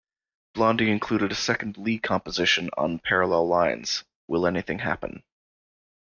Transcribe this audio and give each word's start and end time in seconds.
Blondie 0.55 0.89
included 0.89 1.31
a 1.31 1.35
second 1.35 1.77
Lee 1.77 1.99
composition 1.99 2.71
on 2.75 2.97
"Parallel 2.97 3.47
Lines", 3.47 4.03
"Will 4.25 4.47
Anything 4.47 4.79
Happen? 4.79 5.21